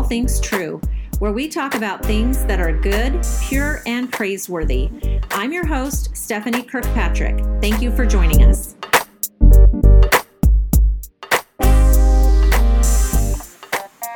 All 0.00 0.06
Things 0.06 0.40
True, 0.40 0.80
where 1.18 1.30
we 1.30 1.46
talk 1.46 1.74
about 1.74 2.02
things 2.02 2.46
that 2.46 2.58
are 2.58 2.72
good, 2.72 3.22
pure, 3.42 3.82
and 3.84 4.10
praiseworthy. 4.10 4.88
I'm 5.32 5.52
your 5.52 5.66
host, 5.66 6.16
Stephanie 6.16 6.62
Kirkpatrick. 6.62 7.38
Thank 7.60 7.82
you 7.82 7.94
for 7.94 8.06
joining 8.06 8.42
us. 8.44 8.76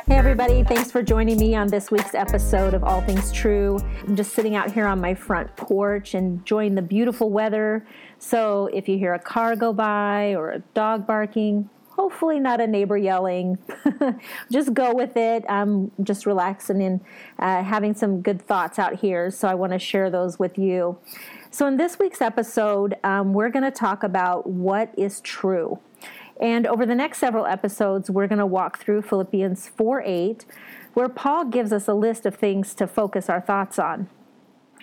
Hey, 0.07 0.15
everybody, 0.17 0.63
thanks 0.63 0.91
for 0.91 1.03
joining 1.03 1.37
me 1.37 1.53
on 1.53 1.67
this 1.67 1.91
week's 1.91 2.15
episode 2.15 2.73
of 2.73 2.83
All 2.83 3.01
Things 3.01 3.31
True. 3.31 3.77
I'm 4.07 4.15
just 4.15 4.33
sitting 4.33 4.55
out 4.55 4.71
here 4.71 4.87
on 4.87 4.99
my 4.99 5.13
front 5.13 5.55
porch 5.55 6.15
enjoying 6.15 6.73
the 6.73 6.81
beautiful 6.81 7.29
weather. 7.29 7.85
So, 8.17 8.71
if 8.73 8.89
you 8.89 8.97
hear 8.97 9.13
a 9.13 9.19
car 9.19 9.55
go 9.55 9.71
by 9.71 10.33
or 10.33 10.49
a 10.49 10.59
dog 10.73 11.05
barking, 11.05 11.69
hopefully 11.95 12.39
not 12.39 12.59
a 12.59 12.67
neighbor 12.67 12.97
yelling. 12.97 13.57
just 14.51 14.73
go 14.73 14.93
with 14.93 15.15
it. 15.15 15.45
I'm 15.47 15.91
just 16.03 16.25
relaxing 16.25 16.81
and 16.83 17.01
uh, 17.39 17.63
having 17.63 17.93
some 17.93 18.21
good 18.21 18.41
thoughts 18.41 18.77
out 18.77 18.95
here. 18.95 19.31
So 19.31 19.47
I 19.47 19.55
want 19.55 19.71
to 19.71 19.79
share 19.79 20.09
those 20.09 20.37
with 20.37 20.57
you. 20.57 20.97
So, 21.51 21.67
in 21.67 21.77
this 21.77 21.97
week's 21.97 22.21
episode, 22.21 22.95
um, 23.05 23.33
we're 23.33 23.49
going 23.49 23.63
to 23.63 23.71
talk 23.71 24.03
about 24.03 24.45
what 24.45 24.93
is 24.97 25.21
true. 25.21 25.79
And 26.41 26.67
over 26.67 26.85
the 26.85 26.95
next 26.95 27.19
several 27.19 27.45
episodes, 27.45 28.09
we're 28.09 28.27
going 28.27 28.39
to 28.39 28.45
walk 28.45 28.77
through 28.77 29.03
Philippians 29.03 29.69
4 29.69 30.03
8, 30.05 30.45
where 30.95 31.07
Paul 31.07 31.45
gives 31.45 31.71
us 31.71 31.87
a 31.87 31.93
list 31.93 32.25
of 32.25 32.35
things 32.35 32.73
to 32.75 32.87
focus 32.87 33.29
our 33.29 33.39
thoughts 33.39 33.79
on. 33.79 34.09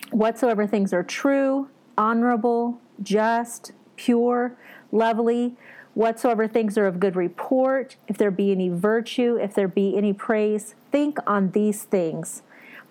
Whatsoever 0.09 0.65
things 0.65 0.93
are 0.93 1.03
true, 1.03 1.69
honorable, 1.95 2.81
just, 3.03 3.71
pure, 3.95 4.57
lovely, 4.91 5.55
whatsoever 5.93 6.47
things 6.47 6.77
are 6.77 6.87
of 6.87 6.99
good 6.99 7.15
report, 7.15 7.95
if 8.07 8.17
there 8.17 8.31
be 8.31 8.51
any 8.51 8.69
virtue, 8.69 9.37
if 9.37 9.53
there 9.53 9.67
be 9.67 9.97
any 9.97 10.13
praise, 10.13 10.75
think 10.91 11.17
on 11.27 11.51
these 11.51 11.83
things. 11.83 12.41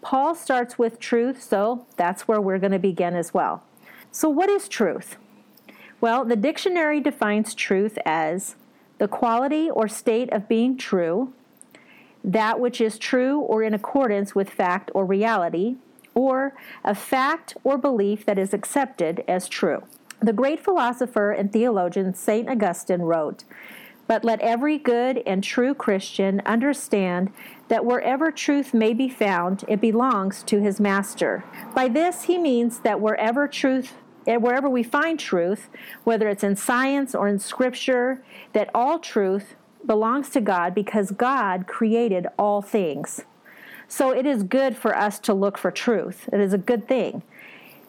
Paul 0.00 0.34
starts 0.34 0.78
with 0.78 0.98
truth, 0.98 1.42
so 1.42 1.86
that's 1.96 2.26
where 2.26 2.40
we're 2.40 2.58
going 2.58 2.72
to 2.72 2.78
begin 2.78 3.14
as 3.14 3.32
well. 3.32 3.62
So, 4.10 4.28
what 4.28 4.50
is 4.50 4.68
truth? 4.68 5.16
Well, 6.00 6.24
the 6.24 6.36
dictionary 6.36 7.00
defines 7.00 7.54
truth 7.54 7.96
as 8.04 8.56
the 8.98 9.08
quality 9.08 9.70
or 9.70 9.86
state 9.88 10.32
of 10.32 10.48
being 10.48 10.76
true, 10.76 11.32
that 12.24 12.60
which 12.60 12.80
is 12.80 12.98
true 12.98 13.40
or 13.40 13.62
in 13.62 13.74
accordance 13.74 14.34
with 14.34 14.50
fact 14.50 14.90
or 14.94 15.04
reality, 15.04 15.76
or 16.14 16.54
a 16.84 16.94
fact 16.94 17.56
or 17.64 17.78
belief 17.78 18.26
that 18.26 18.38
is 18.38 18.52
accepted 18.52 19.24
as 19.26 19.48
true. 19.48 19.82
The 20.22 20.32
great 20.32 20.60
philosopher 20.60 21.32
and 21.32 21.52
theologian 21.52 22.14
St. 22.14 22.48
Augustine 22.48 23.02
wrote, 23.02 23.42
But 24.06 24.24
let 24.24 24.40
every 24.40 24.78
good 24.78 25.20
and 25.26 25.42
true 25.42 25.74
Christian 25.74 26.40
understand 26.46 27.32
that 27.66 27.84
wherever 27.84 28.30
truth 28.30 28.72
may 28.72 28.94
be 28.94 29.08
found, 29.08 29.64
it 29.66 29.80
belongs 29.80 30.44
to 30.44 30.60
his 30.60 30.78
master. 30.78 31.42
By 31.74 31.88
this, 31.88 32.22
he 32.24 32.38
means 32.38 32.78
that 32.80 33.00
wherever 33.00 33.48
truth 33.48 33.94
eh, 34.28 34.36
wherever 34.36 34.70
we 34.70 34.84
find 34.84 35.18
truth, 35.18 35.68
whether 36.04 36.28
it's 36.28 36.44
in 36.44 36.54
science 36.54 37.16
or 37.16 37.26
in 37.26 37.40
scripture, 37.40 38.22
that 38.52 38.70
all 38.72 39.00
truth 39.00 39.56
belongs 39.84 40.30
to 40.30 40.40
God 40.40 40.72
because 40.72 41.10
God 41.10 41.66
created 41.66 42.28
all 42.38 42.62
things. 42.62 43.22
So 43.88 44.12
it 44.12 44.24
is 44.24 44.44
good 44.44 44.76
for 44.76 44.96
us 44.96 45.18
to 45.18 45.34
look 45.34 45.58
for 45.58 45.72
truth. 45.72 46.28
It 46.32 46.38
is 46.38 46.52
a 46.52 46.58
good 46.58 46.86
thing 46.86 47.24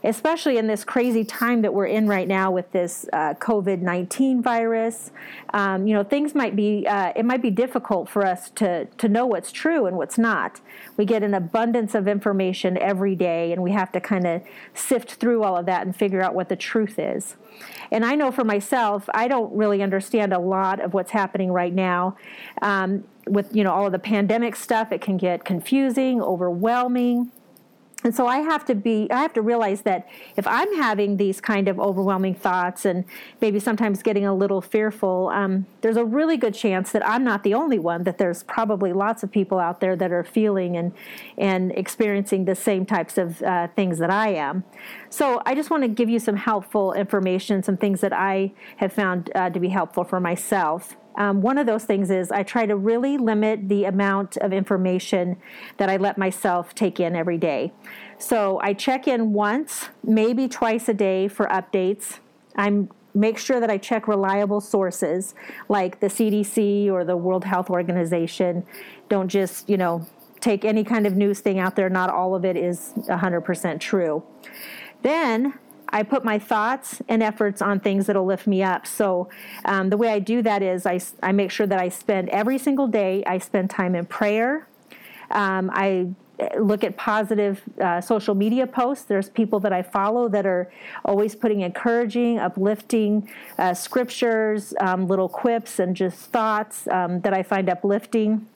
especially 0.03 0.57
in 0.57 0.67
this 0.67 0.83
crazy 0.83 1.23
time 1.23 1.61
that 1.61 1.73
we're 1.73 1.85
in 1.85 2.07
right 2.07 2.27
now 2.27 2.51
with 2.51 2.71
this 2.71 3.05
uh, 3.13 3.33
COVID 3.35 3.81
19 3.81 4.41
virus. 4.41 5.11
Um, 5.53 5.87
you 5.87 5.93
know, 5.93 6.03
things 6.03 6.35
might 6.35 6.55
be, 6.55 6.85
uh, 6.87 7.13
it 7.15 7.25
might 7.25 7.41
be 7.41 7.49
difficult 7.49 8.09
for 8.09 8.25
us 8.25 8.49
to, 8.51 8.85
to 8.85 9.07
know 9.07 9.25
what's 9.25 9.51
true 9.51 9.85
and 9.85 9.97
what's 9.97 10.17
not. 10.17 10.61
We 10.97 11.05
get 11.05 11.23
an 11.23 11.33
abundance 11.33 11.95
of 11.95 12.07
information 12.07 12.77
every 12.77 13.15
day, 13.15 13.51
and 13.51 13.63
we 13.63 13.71
have 13.71 13.91
to 13.93 14.01
kind 14.01 14.27
of 14.27 14.41
sift 14.73 15.13
through 15.13 15.43
all 15.43 15.57
of 15.57 15.65
that 15.67 15.85
and 15.85 15.95
figure 15.95 16.21
out 16.21 16.35
what 16.35 16.49
the 16.49 16.55
truth 16.55 16.99
is. 16.99 17.35
And 17.91 18.03
I 18.03 18.15
know 18.15 18.31
for 18.31 18.43
myself, 18.43 19.07
I 19.13 19.27
don't 19.27 19.55
really 19.55 19.81
understand 19.81 20.33
a 20.33 20.39
lot 20.39 20.81
of 20.81 20.93
what's 20.93 21.11
happening 21.11 21.51
right 21.51 21.73
now. 21.73 22.17
Um, 22.61 23.05
with 23.25 23.55
you 23.55 23.63
know 23.63 23.71
all 23.71 23.85
of 23.85 23.93
the 23.93 23.99
pandemic 23.99 24.53
stuff, 24.53 24.91
it 24.91 24.99
can 24.99 25.15
get 25.15 25.45
confusing, 25.45 26.21
overwhelming 26.21 27.31
and 28.03 28.15
so 28.15 28.27
i 28.27 28.37
have 28.39 28.65
to 28.65 28.75
be 28.75 29.07
i 29.11 29.21
have 29.21 29.33
to 29.33 29.41
realize 29.41 29.81
that 29.81 30.07
if 30.35 30.45
i'm 30.47 30.73
having 30.75 31.17
these 31.17 31.39
kind 31.39 31.67
of 31.67 31.79
overwhelming 31.79 32.35
thoughts 32.35 32.85
and 32.85 33.05
maybe 33.41 33.59
sometimes 33.59 34.03
getting 34.03 34.25
a 34.25 34.33
little 34.33 34.61
fearful 34.61 35.29
um, 35.33 35.65
there's 35.81 35.97
a 35.97 36.05
really 36.05 36.37
good 36.37 36.53
chance 36.53 36.91
that 36.91 37.05
i'm 37.07 37.23
not 37.23 37.43
the 37.43 37.53
only 37.53 37.79
one 37.79 38.03
that 38.03 38.17
there's 38.17 38.43
probably 38.43 38.93
lots 38.93 39.23
of 39.23 39.31
people 39.31 39.59
out 39.59 39.79
there 39.79 39.95
that 39.95 40.11
are 40.11 40.23
feeling 40.23 40.77
and 40.77 40.93
and 41.37 41.71
experiencing 41.73 42.45
the 42.45 42.55
same 42.55 42.85
types 42.85 43.17
of 43.17 43.41
uh, 43.43 43.67
things 43.75 43.97
that 43.99 44.09
i 44.09 44.29
am. 44.29 44.63
So 45.09 45.41
i 45.45 45.55
just 45.55 45.69
want 45.69 45.83
to 45.83 45.89
give 45.89 46.09
you 46.09 46.19
some 46.19 46.35
helpful 46.35 46.93
information 46.93 47.63
some 47.63 47.77
things 47.77 48.01
that 48.01 48.13
i 48.13 48.51
have 48.77 48.93
found 48.93 49.31
uh, 49.35 49.49
to 49.49 49.59
be 49.59 49.69
helpful 49.69 50.03
for 50.03 50.19
myself 50.19 50.95
um, 51.15 51.41
one 51.41 51.57
of 51.57 51.65
those 51.65 51.85
things 51.85 52.09
is 52.09 52.31
I 52.31 52.43
try 52.43 52.65
to 52.65 52.75
really 52.75 53.17
limit 53.17 53.69
the 53.69 53.85
amount 53.85 54.37
of 54.37 54.51
information 54.51 55.37
that 55.77 55.89
I 55.89 55.97
let 55.97 56.17
myself 56.17 56.73
take 56.73 56.99
in 56.99 57.15
every 57.15 57.37
day. 57.37 57.71
So 58.17 58.59
I 58.61 58.73
check 58.73 59.07
in 59.07 59.33
once, 59.33 59.89
maybe 60.03 60.47
twice 60.47 60.89
a 60.89 60.93
day 60.93 61.27
for 61.27 61.47
updates. 61.47 62.19
I 62.55 62.87
make 63.13 63.37
sure 63.37 63.59
that 63.59 63.69
I 63.69 63.77
check 63.77 64.07
reliable 64.07 64.59
sources 64.59 65.35
like 65.69 65.99
the 65.99 66.07
CDC 66.07 66.89
or 66.91 67.03
the 67.03 67.17
World 67.17 67.45
Health 67.45 67.69
Organization. 67.69 68.65
Don't 69.09 69.27
just, 69.27 69.69
you 69.69 69.77
know, 69.77 70.05
take 70.39 70.65
any 70.65 70.83
kind 70.83 71.05
of 71.05 71.15
news 71.15 71.39
thing 71.39 71.59
out 71.59 71.75
there. 71.75 71.89
Not 71.89 72.09
all 72.09 72.35
of 72.35 72.43
it 72.43 72.57
is 72.57 72.93
100% 73.07 73.79
true. 73.79 74.23
Then 75.03 75.53
I 75.89 76.03
put 76.03 76.23
my 76.23 76.39
thoughts 76.39 77.01
and 77.07 77.21
efforts 77.21 77.61
on 77.61 77.79
things 77.79 78.07
that'll 78.07 78.25
lift 78.25 78.47
me 78.47 78.63
up. 78.63 78.87
So 78.87 79.29
um, 79.65 79.89
the 79.89 79.97
way 79.97 80.09
I 80.09 80.19
do 80.19 80.41
that 80.41 80.61
is 80.63 80.85
I, 80.85 80.99
I 81.21 81.31
make 81.31 81.51
sure 81.51 81.67
that 81.67 81.79
I 81.79 81.89
spend 81.89 82.29
every 82.29 82.57
single 82.57 82.87
day, 82.87 83.23
I 83.25 83.37
spend 83.37 83.69
time 83.69 83.95
in 83.95 84.05
prayer. 84.05 84.67
Um, 85.31 85.69
I 85.73 86.07
eh, 86.39 86.49
look 86.59 86.83
at 86.83 86.97
positive 86.97 87.61
uh, 87.81 88.01
social 88.01 88.35
media 88.35 88.65
posts. 88.65 89.05
There's 89.05 89.29
people 89.29 89.59
that 89.61 89.73
I 89.73 89.81
follow 89.81 90.27
that 90.29 90.45
are 90.45 90.71
always 91.05 91.35
putting 91.35 91.61
encouraging, 91.61 92.39
uplifting 92.39 93.29
uh, 93.57 93.73
scriptures, 93.73 94.73
um, 94.79 95.07
little 95.07 95.29
quips, 95.29 95.79
and 95.79 95.95
just 95.95 96.17
thoughts 96.31 96.87
um, 96.87 97.21
that 97.21 97.33
I 97.33 97.43
find 97.43 97.69
uplifting. 97.69 98.47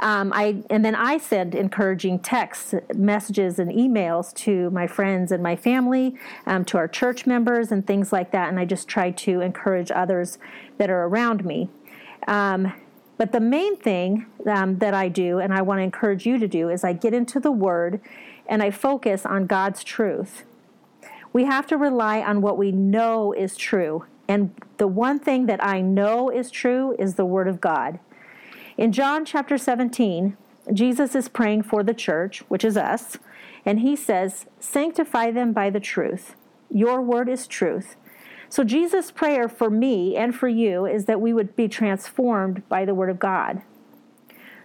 Um, 0.00 0.32
I 0.34 0.62
and 0.70 0.84
then 0.84 0.94
I 0.94 1.18
send 1.18 1.54
encouraging 1.54 2.20
texts, 2.20 2.74
messages, 2.94 3.58
and 3.58 3.70
emails 3.70 4.34
to 4.36 4.70
my 4.70 4.86
friends 4.86 5.32
and 5.32 5.42
my 5.42 5.56
family, 5.56 6.16
um, 6.46 6.64
to 6.66 6.78
our 6.78 6.88
church 6.88 7.26
members, 7.26 7.72
and 7.72 7.86
things 7.86 8.12
like 8.12 8.30
that. 8.32 8.48
And 8.48 8.58
I 8.58 8.64
just 8.64 8.88
try 8.88 9.10
to 9.10 9.40
encourage 9.40 9.90
others 9.90 10.38
that 10.78 10.90
are 10.90 11.04
around 11.04 11.44
me. 11.44 11.68
Um, 12.26 12.72
but 13.16 13.32
the 13.32 13.40
main 13.40 13.76
thing 13.76 14.26
um, 14.46 14.78
that 14.78 14.94
I 14.94 15.08
do, 15.08 15.40
and 15.40 15.52
I 15.52 15.60
want 15.60 15.78
to 15.78 15.82
encourage 15.82 16.24
you 16.24 16.38
to 16.38 16.48
do, 16.48 16.70
is 16.70 16.84
I 16.84 16.94
get 16.94 17.12
into 17.12 17.38
the 17.38 17.52
Word 17.52 18.00
and 18.48 18.62
I 18.62 18.70
focus 18.70 19.26
on 19.26 19.46
God's 19.46 19.84
truth. 19.84 20.44
We 21.32 21.44
have 21.44 21.66
to 21.66 21.76
rely 21.76 22.20
on 22.22 22.40
what 22.40 22.56
we 22.56 22.72
know 22.72 23.32
is 23.32 23.56
true. 23.56 24.06
And 24.26 24.54
the 24.78 24.86
one 24.86 25.18
thing 25.18 25.46
that 25.46 25.62
I 25.62 25.80
know 25.80 26.30
is 26.30 26.50
true 26.50 26.96
is 26.98 27.16
the 27.16 27.24
Word 27.24 27.46
of 27.46 27.60
God. 27.60 28.00
In 28.80 28.92
John 28.92 29.26
chapter 29.26 29.58
17, 29.58 30.38
Jesus 30.72 31.14
is 31.14 31.28
praying 31.28 31.64
for 31.64 31.82
the 31.82 31.92
church, 31.92 32.38
which 32.48 32.64
is 32.64 32.78
us, 32.78 33.18
and 33.66 33.80
he 33.80 33.94
says, 33.94 34.46
Sanctify 34.58 35.32
them 35.32 35.52
by 35.52 35.68
the 35.68 35.80
truth. 35.80 36.34
Your 36.70 37.02
word 37.02 37.28
is 37.28 37.46
truth. 37.46 37.96
So, 38.48 38.64
Jesus' 38.64 39.10
prayer 39.10 39.50
for 39.50 39.68
me 39.68 40.16
and 40.16 40.34
for 40.34 40.48
you 40.48 40.86
is 40.86 41.04
that 41.04 41.20
we 41.20 41.34
would 41.34 41.54
be 41.56 41.68
transformed 41.68 42.66
by 42.70 42.86
the 42.86 42.94
Word 42.94 43.10
of 43.10 43.18
God. 43.18 43.60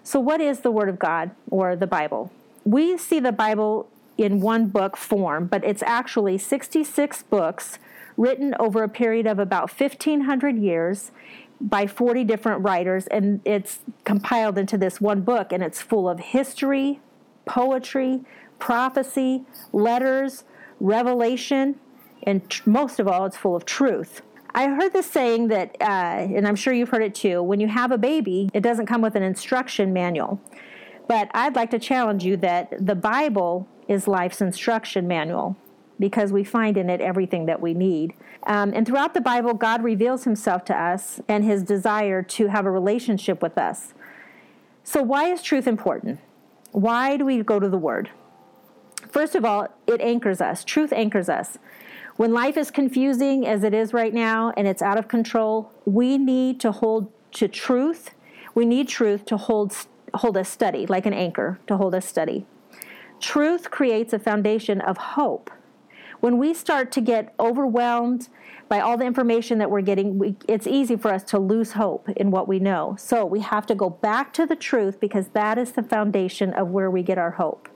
So, 0.01 0.21
what 0.21 0.39
is 0.39 0.61
the 0.61 0.71
Word 0.71 0.87
of 0.87 0.97
God 0.97 1.31
or 1.51 1.75
the 1.75 1.85
Bible? 1.85 2.31
We 2.63 2.97
see 2.97 3.19
the 3.19 3.33
Bible 3.33 3.89
in 4.17 4.39
one 4.39 4.67
book 4.67 4.95
form, 4.95 5.47
but 5.47 5.65
it's 5.65 5.83
actually 5.83 6.37
66 6.37 7.23
books 7.23 7.79
written 8.15 8.55
over 8.59 8.81
a 8.81 8.87
period 8.87 9.27
of 9.27 9.39
about 9.39 9.77
1,500 9.77 10.57
years 10.57 11.11
by 11.59 11.87
40 11.87 12.23
different 12.23 12.63
writers, 12.63 13.07
and 13.07 13.41
it's 13.45 13.79
compiled 14.03 14.57
into 14.57 14.77
this 14.77 14.99
one 14.99 15.21
book, 15.21 15.51
and 15.51 15.63
it's 15.63 15.81
full 15.81 16.09
of 16.09 16.19
history, 16.19 16.99
poetry, 17.45 18.21
prophecy, 18.59 19.43
letters, 19.71 20.43
revelation, 20.79 21.79
and 22.23 22.49
tr- 22.49 22.69
most 22.69 22.99
of 22.99 23.07
all, 23.07 23.25
it's 23.25 23.37
full 23.37 23.55
of 23.55 23.65
truth. 23.65 24.21
I 24.53 24.67
heard 24.67 24.93
this 24.93 25.09
saying 25.09 25.49
that, 25.49 25.75
uh, 25.81 25.83
and 25.83 26.47
I'm 26.47 26.55
sure 26.55 26.73
you've 26.73 26.89
heard 26.89 27.03
it 27.03 27.13
too 27.13 27.43
when 27.43 27.59
you 27.59 27.67
have 27.67 27.91
a 27.91 27.97
baby, 27.97 28.49
it 28.53 28.61
doesn't 28.61 28.85
come 28.85 29.01
with 29.01 29.15
an 29.15 29.23
instruction 29.23 29.91
manual. 29.91 30.39
But 31.07 31.29
I'd 31.33 31.55
like 31.55 31.71
to 31.71 31.79
challenge 31.79 32.23
you 32.23 32.37
that 32.37 32.73
the 32.79 32.95
Bible 32.95 33.67
is 33.87 34.07
life's 34.07 34.41
instruction 34.41 35.07
manual 35.07 35.57
because 35.99 36.31
we 36.31 36.43
find 36.43 36.77
in 36.77 36.89
it 36.89 37.01
everything 37.01 37.45
that 37.45 37.61
we 37.61 37.73
need. 37.73 38.13
Um, 38.45 38.73
and 38.73 38.85
throughout 38.85 39.13
the 39.13 39.21
Bible, 39.21 39.53
God 39.53 39.83
reveals 39.83 40.23
himself 40.23 40.65
to 40.65 40.75
us 40.75 41.21
and 41.27 41.43
his 41.43 41.63
desire 41.63 42.21
to 42.23 42.47
have 42.47 42.65
a 42.65 42.71
relationship 42.71 43.41
with 43.41 43.57
us. 43.57 43.93
So, 44.83 45.01
why 45.01 45.31
is 45.31 45.41
truth 45.41 45.67
important? 45.67 46.19
Why 46.71 47.17
do 47.17 47.25
we 47.25 47.41
go 47.41 47.59
to 47.59 47.69
the 47.69 47.77
Word? 47.77 48.09
First 49.09 49.35
of 49.35 49.45
all, 49.45 49.67
it 49.87 50.01
anchors 50.01 50.41
us. 50.41 50.63
Truth 50.63 50.91
anchors 50.91 51.29
us. 51.29 51.57
When 52.17 52.33
life 52.33 52.55
is 52.57 52.71
confusing 52.71 53.45
as 53.45 53.63
it 53.63 53.73
is 53.73 53.93
right 53.93 54.13
now 54.13 54.53
and 54.55 54.67
it's 54.67 54.81
out 54.81 54.97
of 54.97 55.07
control, 55.07 55.71
we 55.85 56.17
need 56.17 56.59
to 56.61 56.71
hold 56.71 57.11
to 57.33 57.47
truth. 57.47 58.11
We 58.53 58.65
need 58.65 58.87
truth 58.87 59.25
to 59.25 59.37
hold 59.37 59.75
hold 60.13 60.37
us 60.37 60.47
steady, 60.47 60.85
like 60.85 61.05
an 61.05 61.13
anchor 61.13 61.59
to 61.67 61.75
hold 61.75 61.93
us 61.93 62.05
steady. 62.05 62.45
Truth 63.19 63.69
creates 63.71 64.13
a 64.13 64.19
foundation 64.19 64.79
of 64.81 64.97
hope. 64.97 65.51
When 66.19 66.37
we 66.37 66.53
start 66.53 66.91
to 66.93 67.01
get 67.01 67.33
overwhelmed 67.39 68.29
by 68.67 68.79
all 68.79 68.97
the 68.97 69.05
information 69.05 69.57
that 69.59 69.69
we're 69.69 69.81
getting, 69.81 70.17
we, 70.17 70.35
it's 70.47 70.65
easy 70.67 70.95
for 70.95 71.13
us 71.13 71.23
to 71.25 71.39
lose 71.39 71.73
hope 71.73 72.09
in 72.09 72.31
what 72.31 72.47
we 72.47 72.59
know. 72.59 72.95
So 72.97 73.25
we 73.25 73.41
have 73.41 73.65
to 73.67 73.75
go 73.75 73.89
back 73.89 74.33
to 74.33 74.45
the 74.45 74.55
truth 74.55 74.99
because 74.99 75.27
that 75.29 75.57
is 75.57 75.73
the 75.73 75.83
foundation 75.83 76.53
of 76.53 76.69
where 76.69 76.89
we 76.89 77.03
get 77.03 77.17
our 77.17 77.31
hope. 77.31 77.69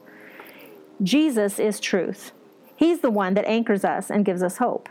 Jesus 1.03 1.59
is 1.59 1.79
truth. 1.79 2.31
He's 2.75 2.99
the 2.99 3.11
one 3.11 3.33
that 3.35 3.45
anchors 3.45 3.83
us 3.83 4.09
and 4.09 4.25
gives 4.25 4.41
us 4.41 4.57
hope. 4.57 4.89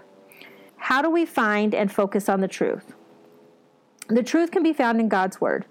How 0.77 1.03
do 1.03 1.11
we 1.11 1.27
find 1.27 1.75
and 1.75 1.91
focus 1.91 2.29
on 2.29 2.41
the 2.41 2.49
truth? 2.49 2.95
The 4.09 4.23
truth 4.23 4.51
can 4.51 4.63
be 4.63 4.73
found 4.73 5.01
in 5.01 5.09
God's 5.09 5.41
Word. 5.41 5.67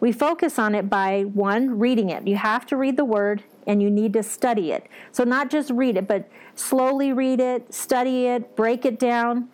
We 0.00 0.12
focus 0.12 0.58
on 0.58 0.74
it 0.74 0.90
by 0.90 1.22
one, 1.22 1.78
reading 1.78 2.10
it. 2.10 2.26
You 2.26 2.36
have 2.36 2.66
to 2.66 2.76
read 2.76 2.96
the 2.96 3.04
Word 3.04 3.42
and 3.68 3.82
you 3.82 3.90
need 3.90 4.14
to 4.14 4.22
study 4.22 4.72
it. 4.72 4.88
So, 5.12 5.22
not 5.22 5.50
just 5.50 5.70
read 5.70 5.96
it, 5.96 6.08
but 6.08 6.28
slowly 6.56 7.12
read 7.12 7.38
it, 7.38 7.72
study 7.72 8.26
it, 8.26 8.56
break 8.56 8.84
it 8.84 8.98
down. 8.98 9.48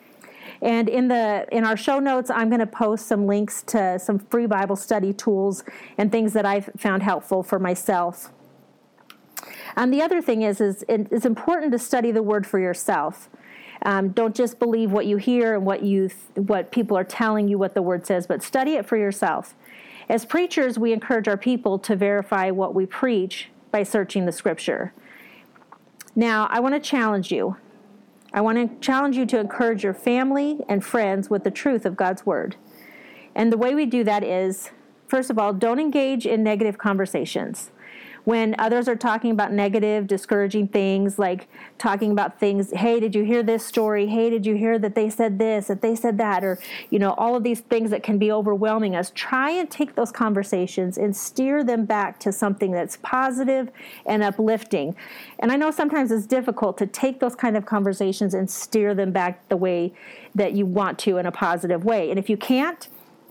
And 0.63 0.89
in 0.89 1.09
the 1.09 1.47
in 1.53 1.65
our 1.65 1.77
show 1.77 1.99
notes, 1.99 2.31
I'm 2.31 2.49
going 2.49 2.61
to 2.61 2.67
post 2.67 3.07
some 3.07 3.27
links 3.27 3.63
to 3.65 3.99
some 3.99 4.19
free 4.19 4.47
Bible 4.47 4.77
study 4.77 5.13
tools 5.13 5.65
and 5.99 6.11
things 6.11 6.33
that 6.33 6.47
I've 6.47 6.71
found 6.79 7.03
helpful 7.03 7.43
for 7.43 7.59
myself. 7.59 8.33
And 9.77 9.93
the 9.93 10.01
other 10.01 10.23
thing 10.23 10.43
is, 10.43 10.61
is 10.61 10.85
it's 10.89 11.27
important 11.27 11.73
to 11.73 11.79
study 11.79 12.13
the 12.13 12.23
Word 12.23 12.47
for 12.47 12.59
yourself. 12.59 13.29
Um, 13.83 14.11
don't 14.11 14.35
just 14.35 14.59
believe 14.59 14.93
what 14.93 15.07
you 15.07 15.17
hear 15.17 15.55
and 15.55 15.67
what 15.67 15.83
you 15.83 16.09
what 16.37 16.71
people 16.71 16.97
are 16.97 17.05
telling 17.05 17.49
you 17.49 17.59
what 17.59 17.75
the 17.75 17.83
Word 17.83 18.07
says, 18.07 18.27
but 18.27 18.43
study 18.43 18.75
it 18.75 18.87
for 18.87 18.97
yourself. 18.97 19.55
As 20.09 20.25
preachers, 20.25 20.79
we 20.79 20.93
encourage 20.93 21.29
our 21.29 21.37
people 21.37 21.79
to 21.81 21.97
verify 21.97 22.51
what 22.51 22.75
we 22.75 22.87
preach 22.87 23.49
by 23.75 23.83
searching 23.83 24.25
the 24.25 24.31
Scripture. 24.31 24.93
Now, 26.15 26.47
I 26.49 26.61
want 26.61 26.77
to 26.77 26.81
challenge 26.81 27.33
you. 27.33 27.57
I 28.33 28.41
want 28.41 28.57
to 28.57 28.79
challenge 28.79 29.17
you 29.17 29.27
to 29.27 29.41
encourage 29.41 29.83
your 29.83 29.93
family 29.93 30.61
and 30.69 30.85
friends 30.85 31.29
with 31.29 31.43
the 31.43 31.51
truth 31.51 31.85
of 31.85 31.97
God's 31.97 32.25
Word. 32.25 32.55
And 33.35 33.53
the 33.53 33.59
way 33.59 33.75
we 33.75 33.85
do 33.85 34.05
that 34.05 34.23
is, 34.23 34.71
first 35.09 35.29
of 35.29 35.41
all, 35.41 35.53
don't 35.53 35.81
engage 35.81 36.25
in 36.25 36.45
negative 36.45 36.79
conversations 36.79 37.73
when 38.25 38.55
others 38.59 38.89
are 38.89 38.97
talking 38.97 39.31
about 39.31 39.53
negative, 39.53 40.07
discouraging 40.07 40.69
things, 40.69 41.19
like 41.19 41.47
talking 41.79 42.11
about 42.11 42.41
things, 42.41 42.71
hey, 42.73 42.99
did 42.99 43.15
you 43.15 43.23
hear 43.23 43.43
this 43.43 43.65
story? 43.65 44.07
Hey, 44.07 44.31
did 44.31 44.47
you 44.47 44.55
hear 44.55 44.79
that 44.79 44.95
they 44.95 45.11
said 45.11 45.39
this, 45.39 45.67
that 45.67 45.83
they 45.83 45.95
said 45.95 46.17
that, 46.19 46.43
or, 46.43 46.59
you 46.91 46.99
know, 46.99 47.13
all 47.19 47.37
of 47.37 47.43
these 47.43 47.61
things 47.61 47.91
that 47.91 48.03
can 48.03 48.19
be 48.19 48.33
overwhelming 48.33 48.97
us. 48.97 49.13
Try 49.15 49.51
and 49.51 49.71
take 49.71 49.95
those 49.95 50.11
conversations 50.11 50.97
and 50.97 51.15
steer 51.15 51.63
them 51.63 51.85
back 51.85 52.19
to 52.21 52.33
something 52.33 52.73
that's 52.73 52.99
positive 53.03 53.71
and 54.07 54.23
uplifting. 54.23 54.97
And 55.39 55.53
I 55.53 55.57
know 55.57 55.71
sometimes 55.71 56.11
it's 56.11 56.27
difficult 56.27 56.79
to 56.79 56.87
take 56.87 57.21
those 57.21 57.35
kind 57.35 57.57
of 57.57 57.67
conversations 57.67 58.33
and 58.33 58.51
steer 58.51 58.95
them 58.95 59.13
back 59.13 59.49
the 59.49 59.57
way 59.57 59.93
that 60.35 60.53
you 60.53 60.65
want 60.67 60.99
to 61.01 61.19
in 61.19 61.27
a 61.27 61.33
positive 61.33 61.85
way. 61.85 62.11
And 62.11 62.19
if 62.19 62.31
you 62.31 62.37
can't, 62.37 62.89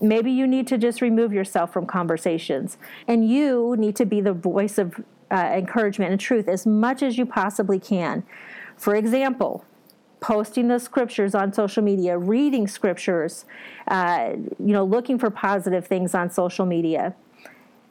Maybe 0.08 0.30
you 0.30 0.46
need 0.46 0.66
to 0.68 0.78
just 0.78 1.00
remove 1.00 1.32
yourself 1.32 1.72
from 1.72 1.86
conversations. 1.86 2.78
And 3.08 3.28
you 3.28 3.74
need 3.78 3.96
to 3.96 4.04
be 4.04 4.20
the 4.20 4.32
voice 4.32 4.78
of 4.78 5.02
uh, 5.30 5.36
encouragement 5.36 6.12
and 6.12 6.20
truth 6.20 6.48
as 6.48 6.66
much 6.66 7.02
as 7.02 7.16
you 7.16 7.26
possibly 7.26 7.80
can. 7.80 8.22
For 8.76 8.94
example, 8.94 9.64
posting 10.20 10.68
the 10.68 10.78
scriptures 10.78 11.34
on 11.34 11.52
social 11.52 11.82
media, 11.82 12.16
reading 12.18 12.66
scriptures, 12.66 13.44
uh, 13.88 14.32
you 14.58 14.72
know, 14.72 14.84
looking 14.84 15.18
for 15.18 15.30
positive 15.30 15.86
things 15.86 16.14
on 16.14 16.30
social 16.30 16.66
media 16.66 17.14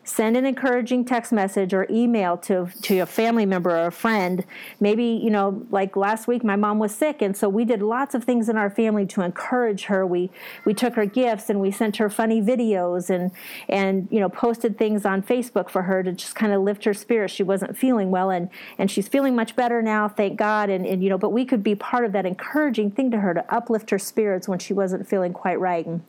send 0.03 0.35
an 0.35 0.45
encouraging 0.45 1.05
text 1.05 1.31
message 1.31 1.73
or 1.73 1.87
email 1.89 2.37
to 2.37 2.69
to 2.81 2.99
a 2.99 3.05
family 3.05 3.45
member 3.45 3.71
or 3.71 3.87
a 3.87 3.91
friend. 3.91 4.45
Maybe 4.79 5.05
you 5.05 5.29
know 5.29 5.65
like 5.71 5.95
last 5.95 6.27
week 6.27 6.43
my 6.43 6.55
mom 6.55 6.79
was 6.79 6.93
sick 6.93 7.21
and 7.21 7.35
so 7.35 7.47
we 7.47 7.65
did 7.65 7.81
lots 7.81 8.13
of 8.13 8.23
things 8.23 8.49
in 8.49 8.57
our 8.57 8.69
family 8.69 9.05
to 9.07 9.21
encourage 9.21 9.85
her. 9.85 10.05
We 10.05 10.29
we 10.65 10.73
took 10.73 10.95
her 10.95 11.05
gifts 11.05 11.49
and 11.49 11.59
we 11.61 11.71
sent 11.71 11.97
her 11.97 12.09
funny 12.09 12.41
videos 12.41 13.09
and 13.09 13.31
and 13.69 14.07
you 14.11 14.19
know 14.19 14.29
posted 14.29 14.77
things 14.77 15.05
on 15.05 15.21
facebook 15.21 15.69
for 15.69 15.83
her 15.83 16.03
to 16.03 16.11
just 16.11 16.35
kind 16.35 16.53
of 16.53 16.61
lift 16.61 16.83
her 16.83 16.93
spirits 16.93 17.33
she 17.33 17.43
wasn't 17.43 17.77
feeling 17.77 18.11
well 18.11 18.29
and 18.29 18.49
and 18.77 18.89
she's 18.91 19.07
feeling 19.07 19.35
much 19.35 19.55
better 19.55 19.81
now 19.81 20.07
thank 20.07 20.37
god. 20.37 20.69
And, 20.69 20.85
and 20.85 21.03
you 21.03 21.09
know 21.09 21.17
but 21.17 21.29
we 21.29 21.45
could 21.45 21.63
be 21.63 21.75
part 21.75 22.05
of 22.05 22.11
that 22.11 22.25
encouraging 22.25 22.91
thing 22.91 23.11
to 23.11 23.19
her 23.19 23.33
to 23.33 23.53
uplift 23.53 23.89
her 23.89 23.99
spirits 23.99 24.47
when 24.47 24.59
she 24.59 24.73
wasn't 24.73 25.07
feeling 25.07 25.33
quite 25.33 25.59
right. 25.59 25.85
And 25.85 26.03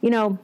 you 0.00 0.10
know 0.10 0.38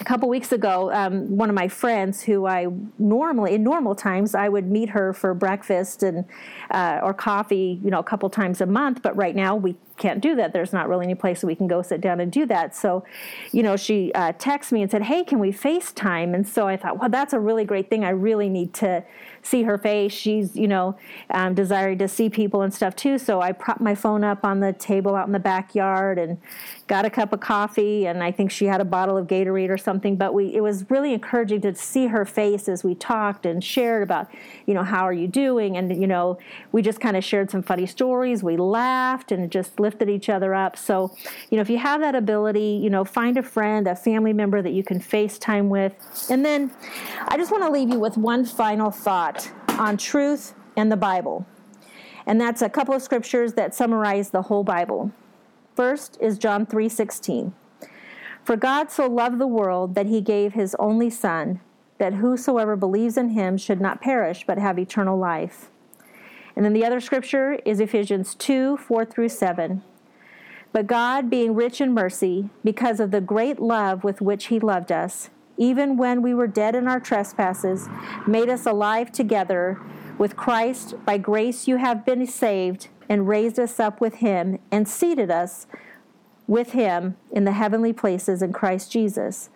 a 0.00 0.04
couple 0.04 0.28
weeks 0.28 0.52
ago, 0.52 0.92
um, 0.92 1.36
one 1.36 1.48
of 1.48 1.54
my 1.54 1.68
friends 1.68 2.22
who 2.22 2.46
I 2.46 2.68
normally, 2.98 3.54
in 3.54 3.62
normal 3.62 3.94
times, 3.94 4.34
I 4.34 4.48
would 4.48 4.70
meet 4.70 4.90
her 4.90 5.12
for 5.12 5.34
breakfast 5.34 6.02
and 6.02 6.24
uh, 6.70 7.00
or 7.02 7.14
coffee, 7.14 7.80
you 7.82 7.90
know, 7.90 7.98
a 7.98 8.04
couple 8.04 8.28
times 8.30 8.60
a 8.60 8.66
month. 8.66 9.02
But 9.02 9.16
right 9.16 9.34
now, 9.34 9.56
we 9.56 9.76
can't 9.98 10.20
do 10.20 10.34
that. 10.36 10.52
There's 10.52 10.72
not 10.72 10.88
really 10.88 11.04
any 11.04 11.14
place 11.14 11.42
we 11.44 11.54
can 11.54 11.66
go 11.66 11.82
sit 11.82 12.00
down 12.00 12.20
and 12.20 12.30
do 12.32 12.46
that. 12.46 12.74
So, 12.74 13.04
you 13.52 13.62
know, 13.62 13.76
she 13.76 14.12
uh, 14.14 14.32
texted 14.32 14.72
me 14.72 14.82
and 14.82 14.90
said, 14.90 15.02
"Hey, 15.02 15.24
can 15.24 15.38
we 15.38 15.52
FaceTime?" 15.52 16.34
And 16.34 16.46
so 16.48 16.66
I 16.66 16.76
thought, 16.76 16.98
well, 16.98 17.08
that's 17.08 17.32
a 17.32 17.40
really 17.40 17.64
great 17.64 17.90
thing. 17.90 18.04
I 18.04 18.10
really 18.10 18.48
need 18.48 18.72
to 18.74 19.04
see 19.42 19.62
her 19.62 19.78
face. 19.78 20.12
She's, 20.12 20.56
you 20.56 20.68
know, 20.68 20.96
um, 21.30 21.54
desiring 21.54 21.98
to 21.98 22.08
see 22.08 22.28
people 22.28 22.62
and 22.62 22.72
stuff 22.72 22.94
too. 22.96 23.18
So 23.18 23.40
I 23.40 23.52
propped 23.52 23.80
my 23.80 23.94
phone 23.94 24.24
up 24.24 24.44
on 24.44 24.60
the 24.60 24.72
table 24.72 25.14
out 25.14 25.26
in 25.26 25.32
the 25.32 25.38
backyard 25.38 26.18
and 26.18 26.38
got 26.86 27.04
a 27.04 27.10
cup 27.10 27.32
of 27.32 27.40
coffee. 27.40 28.06
And 28.06 28.22
I 28.22 28.30
think 28.30 28.50
she 28.50 28.66
had 28.66 28.80
a 28.80 28.84
bottle 28.84 29.16
of 29.16 29.26
Gatorade 29.26 29.70
or 29.70 29.78
something. 29.78 30.16
But 30.16 30.34
we, 30.34 30.54
it 30.54 30.62
was 30.62 30.88
really 30.90 31.12
encouraging 31.12 31.60
to 31.62 31.74
see 31.74 32.06
her 32.08 32.24
face 32.24 32.68
as 32.68 32.84
we 32.84 32.94
talked 32.94 33.46
and 33.46 33.62
shared 33.62 34.02
about, 34.02 34.28
you 34.66 34.74
know, 34.74 34.82
how 34.82 35.02
are 35.04 35.12
you 35.12 35.28
doing? 35.28 35.76
And 35.76 36.00
you 36.00 36.06
know, 36.06 36.38
we 36.72 36.82
just 36.82 37.00
kind 37.00 37.16
of 37.16 37.24
shared 37.24 37.50
some 37.50 37.62
funny 37.62 37.86
stories. 37.86 38.42
We 38.42 38.56
laughed 38.56 39.32
and 39.32 39.50
just 39.50 39.80
lifted 39.88 40.10
each 40.10 40.28
other 40.28 40.54
up. 40.54 40.76
So, 40.76 41.16
you 41.48 41.56
know, 41.56 41.62
if 41.62 41.70
you 41.70 41.78
have 41.78 42.02
that 42.02 42.14
ability, 42.14 42.78
you 42.82 42.90
know, 42.90 43.06
find 43.06 43.38
a 43.38 43.42
friend, 43.42 43.86
a 43.88 43.96
family 43.96 44.34
member 44.34 44.60
that 44.60 44.72
you 44.72 44.84
can 44.84 45.00
FaceTime 45.00 45.68
with. 45.68 45.94
And 46.30 46.44
then 46.44 46.70
I 47.26 47.38
just 47.38 47.50
want 47.50 47.64
to 47.64 47.70
leave 47.70 47.88
you 47.88 47.98
with 47.98 48.18
one 48.18 48.44
final 48.44 48.90
thought 48.90 49.50
on 49.78 49.96
truth 49.96 50.52
and 50.76 50.92
the 50.92 50.96
Bible. 50.96 51.46
And 52.26 52.38
that's 52.38 52.60
a 52.60 52.68
couple 52.68 52.94
of 52.94 53.00
scriptures 53.00 53.54
that 53.54 53.74
summarize 53.74 54.28
the 54.28 54.42
whole 54.42 54.62
Bible. 54.62 55.10
First 55.74 56.18
is 56.20 56.36
John 56.36 56.66
3:16. 56.66 57.54
For 58.44 58.56
God 58.56 58.90
so 58.90 59.06
loved 59.06 59.38
the 59.38 59.46
world 59.46 59.94
that 59.94 60.06
he 60.06 60.20
gave 60.20 60.52
his 60.52 60.76
only 60.78 61.08
son 61.08 61.60
that 61.96 62.14
whosoever 62.14 62.76
believes 62.76 63.16
in 63.16 63.30
him 63.30 63.56
should 63.56 63.80
not 63.80 64.02
perish 64.02 64.44
but 64.46 64.58
have 64.58 64.78
eternal 64.78 65.18
life. 65.18 65.70
And 66.58 66.64
then 66.64 66.72
the 66.72 66.84
other 66.84 66.98
scripture 66.98 67.60
is 67.64 67.78
Ephesians 67.78 68.34
2 68.34 68.78
4 68.78 69.04
through 69.04 69.28
7. 69.28 69.80
But 70.72 70.88
God, 70.88 71.30
being 71.30 71.54
rich 71.54 71.80
in 71.80 71.94
mercy, 71.94 72.50
because 72.64 72.98
of 72.98 73.12
the 73.12 73.20
great 73.20 73.60
love 73.60 74.02
with 74.02 74.20
which 74.20 74.46
He 74.46 74.58
loved 74.58 74.90
us, 74.90 75.30
even 75.56 75.96
when 75.96 76.20
we 76.20 76.34
were 76.34 76.48
dead 76.48 76.74
in 76.74 76.88
our 76.88 76.98
trespasses, 76.98 77.88
made 78.26 78.48
us 78.48 78.66
alive 78.66 79.12
together 79.12 79.78
with 80.18 80.34
Christ. 80.34 80.94
By 81.06 81.16
grace 81.16 81.68
you 81.68 81.76
have 81.76 82.04
been 82.04 82.26
saved, 82.26 82.88
and 83.08 83.28
raised 83.28 83.60
us 83.60 83.78
up 83.78 84.00
with 84.00 84.14
Him, 84.14 84.58
and 84.72 84.88
seated 84.88 85.30
us 85.30 85.68
with 86.48 86.72
Him 86.72 87.16
in 87.30 87.44
the 87.44 87.52
heavenly 87.52 87.92
places 87.92 88.42
in 88.42 88.52
Christ 88.52 88.90
Jesus 88.90 89.48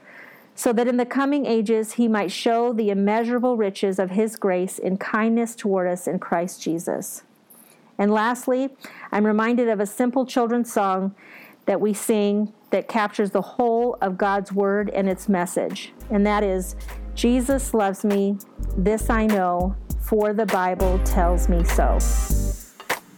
so 0.54 0.72
that 0.72 0.88
in 0.88 0.96
the 0.96 1.06
coming 1.06 1.46
ages 1.46 1.94
he 1.94 2.08
might 2.08 2.30
show 2.30 2.72
the 2.72 2.90
immeasurable 2.90 3.56
riches 3.56 3.98
of 3.98 4.10
his 4.10 4.36
grace 4.36 4.78
in 4.78 4.96
kindness 4.96 5.54
toward 5.54 5.88
us 5.88 6.06
in 6.06 6.18
Christ 6.18 6.62
Jesus. 6.62 7.22
And 7.98 8.10
lastly, 8.10 8.70
I'm 9.10 9.26
reminded 9.26 9.68
of 9.68 9.80
a 9.80 9.86
simple 9.86 10.26
children's 10.26 10.72
song 10.72 11.14
that 11.66 11.80
we 11.80 11.94
sing 11.94 12.52
that 12.70 12.88
captures 12.88 13.30
the 13.30 13.42
whole 13.42 13.96
of 14.00 14.18
God's 14.18 14.52
word 14.52 14.90
and 14.90 15.08
its 15.08 15.28
message. 15.28 15.92
And 16.10 16.26
that 16.26 16.42
is 16.42 16.74
Jesus 17.14 17.74
loves 17.74 18.04
me, 18.04 18.38
this 18.76 19.10
I 19.10 19.26
know, 19.26 19.76
for 20.00 20.32
the 20.32 20.46
Bible 20.46 20.98
tells 21.04 21.48
me 21.48 21.62
so. 21.64 21.98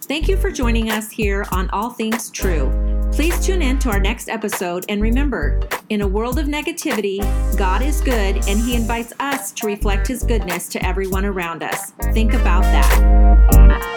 Thank 0.02 0.28
you 0.28 0.36
for 0.36 0.50
joining 0.50 0.90
us 0.90 1.10
here 1.10 1.46
on 1.50 1.70
All 1.70 1.90
Things 1.90 2.30
True. 2.30 2.83
Please 3.14 3.38
tune 3.46 3.62
in 3.62 3.78
to 3.78 3.90
our 3.90 4.00
next 4.00 4.28
episode 4.28 4.84
and 4.88 5.00
remember, 5.00 5.60
in 5.88 6.00
a 6.00 6.06
world 6.06 6.36
of 6.36 6.46
negativity, 6.46 7.20
God 7.56 7.80
is 7.80 8.00
good 8.00 8.36
and 8.48 8.58
He 8.58 8.74
invites 8.74 9.12
us 9.20 9.52
to 9.52 9.68
reflect 9.68 10.08
His 10.08 10.24
goodness 10.24 10.68
to 10.70 10.84
everyone 10.84 11.24
around 11.24 11.62
us. 11.62 11.92
Think 12.12 12.34
about 12.34 12.62
that. 12.64 13.94